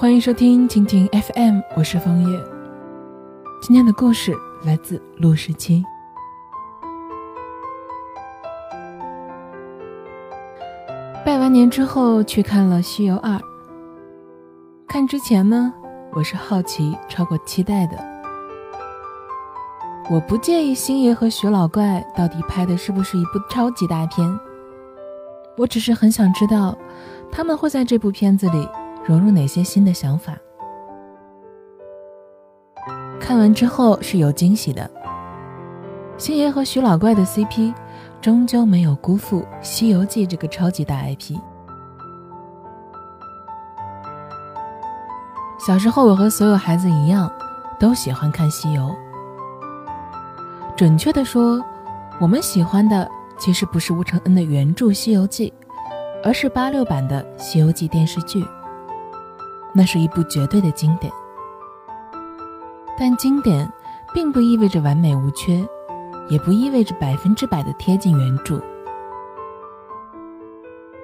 [0.00, 2.38] 欢迎收听蜻蜓 FM，我是枫叶。
[3.60, 4.32] 今天的故事
[4.62, 5.82] 来自陆十七。
[11.26, 13.32] 拜完年之后去看了《西游二》，
[14.86, 15.74] 看之前呢，
[16.12, 17.98] 我是好奇超过期待的。
[20.08, 24.38] 我不介意星爷和徐老怪到底拍的是不是一部超级大片，
[25.56, 26.78] 我只是很想知道
[27.32, 28.68] 他们会在这部片子里
[29.08, 30.36] 融入哪些新的想法。
[33.18, 34.88] 看完之后是有惊喜的，
[36.18, 37.72] 星爷和徐老怪的 CP
[38.20, 41.38] 终究没有辜负《西游记》这个超级大 IP。
[45.58, 47.32] 小时候，我和所有孩子一样，
[47.80, 48.94] 都喜欢看西游。
[50.76, 51.64] 准确的说，
[52.20, 55.50] 我们喜欢的其实不是吴承恩的原著《西游记》，
[56.22, 58.44] 而是八六版的《西游记》电视剧。
[59.78, 61.12] 那是一部绝对的经典，
[62.98, 63.72] 但经典
[64.12, 65.64] 并不意味着完美无缺，
[66.28, 68.60] 也不意味着百分之百的贴近原著。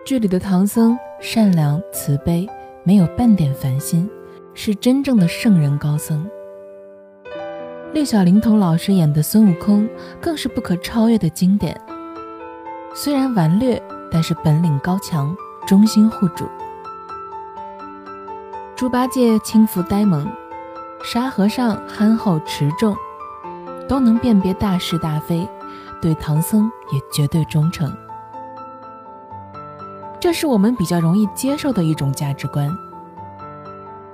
[0.04, 2.48] 剧里的唐僧善良慈悲，
[2.82, 4.10] 没有半点烦心，
[4.54, 6.28] 是真正的圣人高僧。
[7.92, 9.88] 六小龄童老师演的孙悟空
[10.20, 11.80] 更是不可超越的经典。
[12.92, 15.32] 虽然顽劣，但是本领高强，
[15.64, 16.44] 忠心护主。
[18.76, 20.26] 猪八戒轻浮呆萌，
[21.04, 22.96] 沙和尚憨厚持重，
[23.88, 25.48] 都能辨别大是大非，
[26.02, 27.92] 对唐僧也绝对忠诚。
[30.18, 32.68] 这是我们比较容易接受的一种价值观。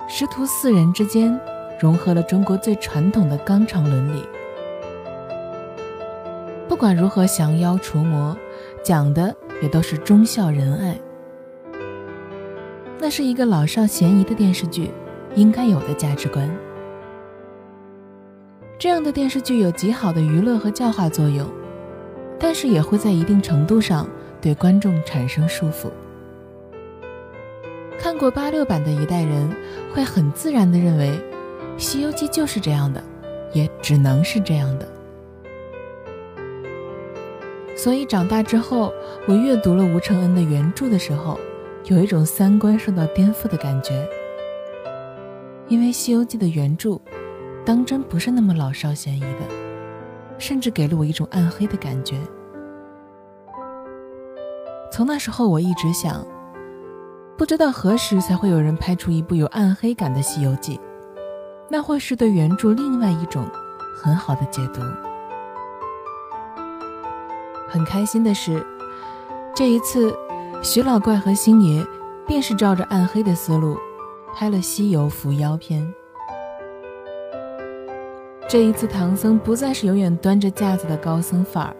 [0.07, 1.39] 师徒四人之间。
[1.79, 4.23] 融合了中国最传统的纲常伦理。
[6.69, 8.37] 不管如何降妖除魔，
[8.83, 10.95] 讲的也都是忠孝仁爱。
[13.01, 14.91] 那是一个老少咸宜的电视剧
[15.33, 16.47] 应该有的价值观。
[18.77, 21.47] 这样的电视剧有极好的娱乐和教化作用，
[22.39, 24.07] 但是也会在一定程度上
[24.39, 25.89] 对观众产生束缚。
[27.97, 29.49] 看过八六版的一代人
[29.91, 31.19] 会很自然地认为。
[31.83, 33.01] 《西游记》就是这样的，
[33.53, 34.87] 也只能是这样的。
[37.75, 38.93] 所以长大之后，
[39.25, 41.39] 我阅读了吴承恩的原著的时候，
[41.85, 44.07] 有一种三观受到颠覆的感觉。
[45.67, 46.99] 因为《西游记》的原著，
[47.65, 49.39] 当真不是那么老少咸宜的，
[50.37, 52.17] 甚至给了我一种暗黑的感觉。
[54.91, 56.25] 从那时候，我一直想，
[57.37, 60.75] 不知道何时才会有人拍出一部有暗黑感的《西游记》。
[61.69, 63.47] 那会是对原著另外一种
[63.95, 64.81] 很好的解读。
[67.69, 68.61] 很开心的是，
[69.55, 70.13] 这一次
[70.63, 71.83] 徐老怪和星爷
[72.27, 73.75] 便是照着暗黑的思路
[74.35, 75.81] 拍了《西游伏妖篇》。
[78.47, 81.75] 这一次，唐僧不再是永远端着架子的高僧范儿，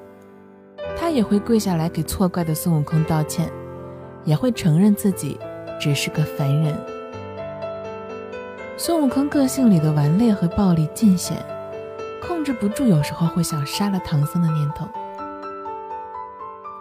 [0.97, 3.51] 他也会跪下来给错怪的孙悟空道歉，
[4.23, 5.39] 也会承认自己
[5.79, 6.75] 只是个凡人。
[8.77, 11.37] 孙悟空个性里的顽劣和暴力尽显，
[12.19, 14.87] 控制不住，有时候会想杀了唐僧的念头。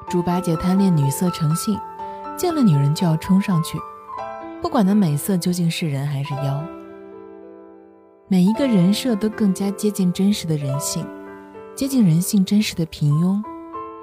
[0.08, 1.78] 猪八戒贪恋女色成性，
[2.40, 3.78] 见了女人就要冲上去，
[4.62, 6.64] 不管那美色究竟是人还是妖。
[8.28, 11.06] 每一个人设都更加接近真实的人性，
[11.74, 13.42] 接近人性真实的平庸、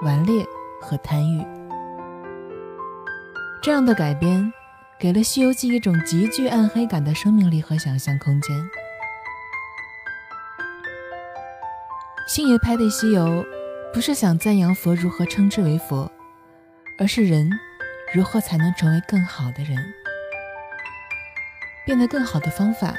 [0.03, 0.46] 顽劣
[0.80, 1.44] 和贪欲。
[3.59, 4.54] 这样的改编。
[5.00, 8.69] 给了《西游记》一种极具暗黑感的生命力和想象空间。
[12.28, 13.24] 星爷拍的《西游》，
[13.94, 16.12] 不是想赞扬佛如何称之为佛，
[16.98, 17.48] 而是人
[18.13, 19.78] 如何才能成为更好的人。
[21.85, 22.94] 变得更好的方法，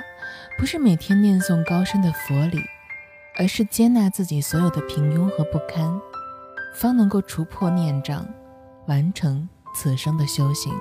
[0.58, 2.58] 不是每天念诵高深的佛理，
[3.38, 6.00] 而是接纳自己所有的平庸和不堪，
[6.74, 8.26] 方能够除破念障，
[8.86, 10.72] 完成此生的修行。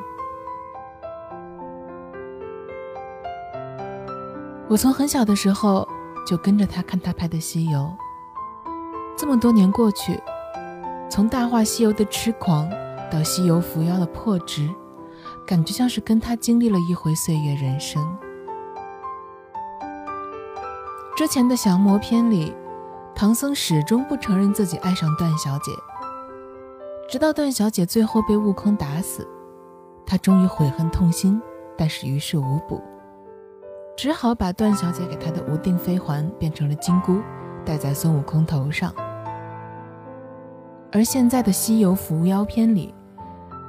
[4.69, 5.87] 我从很小的时候
[6.25, 7.79] 就跟着他看他拍的《西游》，
[9.17, 10.21] 这么多年过去，
[11.09, 12.69] 从《大话西游》的痴狂
[13.09, 14.69] 到《西游伏妖》的破执，
[15.45, 18.03] 感觉像是跟他经历了一回岁月人生。
[21.15, 22.53] 之前的降魔篇里，
[23.15, 25.71] 唐僧始终不承认自己爱上段小姐，
[27.09, 29.27] 直到段小姐最后被悟空打死，
[30.05, 31.41] 他终于悔恨痛心，
[31.75, 32.81] 但是于事无补。
[33.95, 37.19] 只好把段小姐给他的无定飞环变成了金箍，
[37.65, 38.93] 戴在孙悟空头上。
[40.97, 42.91] 而现在的《西游伏妖篇》里，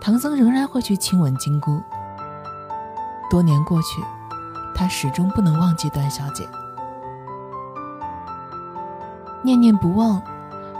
[0.01, 1.79] 唐僧仍然会去亲吻金箍。
[3.29, 4.03] 多年过去，
[4.75, 6.49] 他始终不能忘记段小姐。
[9.43, 10.23] 念念不忘，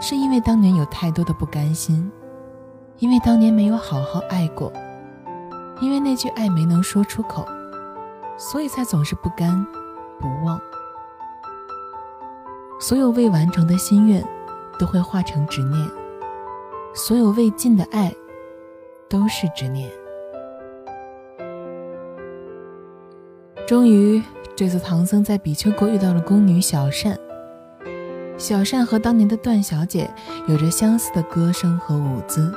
[0.01, 2.11] 是因为当年有太多的不甘心，
[2.97, 4.73] 因为当年没有好好爱过，
[5.79, 7.45] 因为那句爱没能说出口，
[8.39, 9.63] 所以才总是不甘
[10.19, 10.59] 不忘。
[12.79, 14.27] 所有未完成的心愿，
[14.79, 15.87] 都会化成执念；
[16.99, 18.13] 所有未尽的爱，
[19.07, 19.89] 都是执念。
[23.65, 24.21] 终于，
[24.53, 27.17] 这次唐僧在比丘国遇到了宫女小善。
[28.37, 30.13] 小善和当年的段小姐
[30.47, 32.53] 有着相似的歌声和舞姿。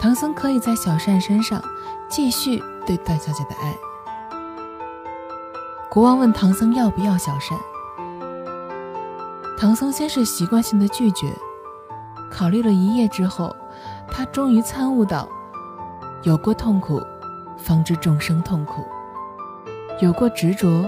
[0.00, 1.62] 唐僧可以在小善身上
[2.08, 3.76] 继续对段小姐的爱。
[5.88, 7.56] 国王问唐僧要不要小善。
[9.56, 11.32] 唐僧先是习惯性的拒绝，
[12.36, 13.54] 考虑了一夜之后，
[14.08, 15.28] 他终于参悟到：
[16.24, 17.00] 有过痛苦，
[17.56, 18.82] 方知众生痛苦；
[20.00, 20.84] 有过执着，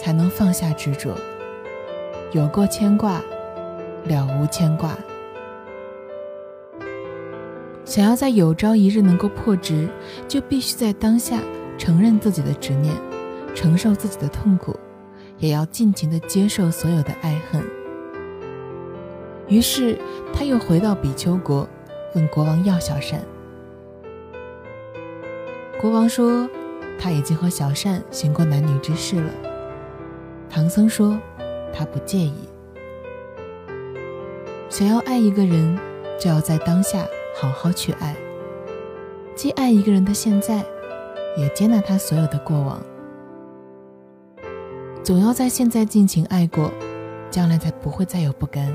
[0.00, 1.12] 才能放下执着；
[2.32, 3.20] 有过牵挂，
[4.06, 4.90] 了无牵挂。
[7.84, 9.88] 想要在有朝一日能够破执，
[10.26, 11.38] 就必须在当下
[11.78, 12.92] 承认自己的执念，
[13.54, 14.76] 承受自己的痛苦，
[15.38, 17.77] 也要尽情的接受所有的爱恨。
[19.48, 19.98] 于是，
[20.32, 21.66] 他又回到比丘国，
[22.14, 23.20] 问国王要小善。
[25.80, 26.48] 国王说，
[26.98, 29.30] 他已经和小善行过男女之事了。
[30.50, 31.18] 唐僧说，
[31.72, 32.34] 他不介意。
[34.68, 35.78] 想要爱一个人，
[36.20, 38.14] 就要在当下好好去爱，
[39.34, 40.62] 既爱一个人的现在，
[41.38, 42.82] 也接纳他所有的过往。
[45.02, 46.70] 总要在现在尽情爱过，
[47.30, 48.74] 将来才不会再有不甘。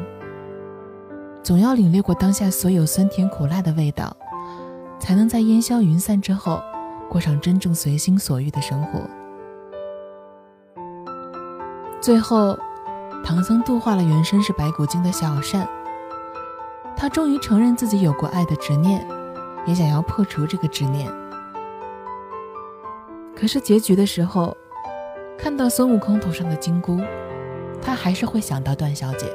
[1.44, 4.16] 总要领略过当下所有酸甜苦辣的味道，
[4.98, 6.64] 才能在烟消云散之后，
[7.10, 9.02] 过上真正随心所欲的生活。
[12.00, 12.58] 最后，
[13.26, 15.68] 唐僧度化了原身是白骨精的小善，
[16.96, 19.06] 他终于承认自己有过爱的执念，
[19.66, 21.12] 也想要破除这个执念。
[23.36, 24.56] 可是结局的时候，
[25.38, 27.02] 看到孙悟空头上的金箍，
[27.82, 29.28] 他还是会想到段小姐。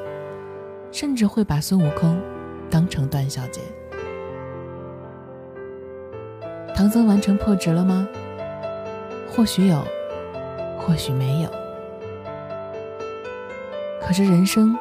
[0.90, 2.20] 甚至会把孙悟空
[2.70, 3.60] 当成段小姐。
[6.74, 8.08] 唐僧完成破执了吗？
[9.30, 9.82] 或许有，
[10.78, 11.50] 或许没有。
[14.00, 14.76] 可是人生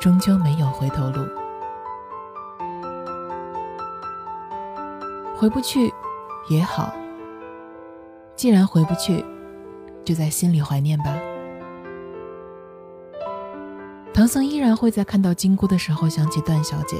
[0.00, 1.26] 终究没有回头路，
[5.36, 5.92] 回不去
[6.48, 6.94] 也好。
[8.36, 9.24] 既然回不去，
[10.04, 11.12] 就在心里怀念吧。
[14.18, 16.96] 唐僧依然会在看到金箍的时候想起段小姐，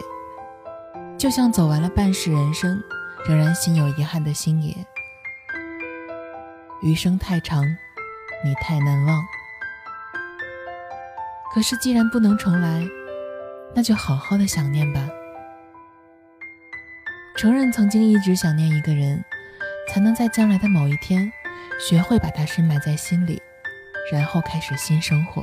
[1.19, 2.81] 就像走完了半世人生，
[3.27, 4.73] 仍然心有遗憾的星爷。
[6.81, 7.65] 余生太长，
[8.45, 9.21] 你太难忘。
[11.53, 12.87] 可是既然不能重来，
[13.75, 15.05] 那就好好的想念吧。
[17.37, 19.25] 承认曾经一直想念一个人，
[19.93, 21.33] 才能在将来的某一天，
[21.81, 23.43] 学会把他深埋在心里，
[24.13, 25.43] 然后开始新生活。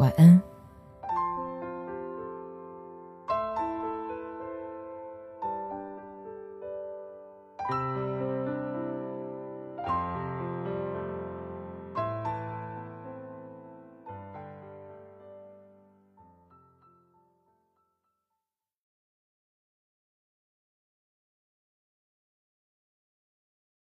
[0.00, 0.49] 晚安。